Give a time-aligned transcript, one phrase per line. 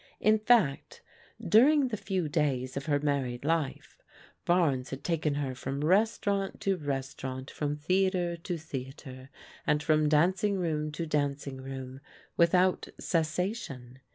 [0.19, 1.03] In fact,
[1.39, 4.01] during the few days of her married life,
[4.45, 9.29] Barnes had taken her from restaurant to restaurant, from theatre to theatre,
[9.67, 12.01] and from dancing room to dancing room,
[12.35, 13.99] without cessation.